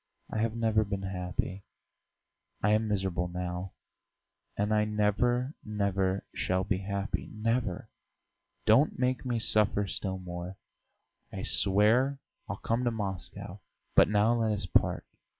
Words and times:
I 0.31 0.39
have 0.39 0.55
never 0.55 0.83
been 0.83 1.03
happy; 1.03 1.63
I 2.63 2.71
am 2.71 2.87
miserable 2.87 3.27
now, 3.27 3.73
and 4.57 4.73
I 4.73 4.83
never, 4.83 5.53
never 5.63 6.23
shall 6.33 6.63
be 6.63 6.79
happy, 6.79 7.29
never! 7.35 7.87
Don't 8.65 8.97
make 8.97 9.25
me 9.25 9.37
suffer 9.37 9.85
still 9.85 10.17
more! 10.17 10.57
I 11.31 11.43
swear 11.43 12.17
I'll 12.49 12.55
come 12.57 12.83
to 12.85 12.89
Moscow. 12.89 13.59
But 13.93 14.09
now 14.09 14.33
let 14.33 14.53
us 14.53 14.65
part. 14.65 15.05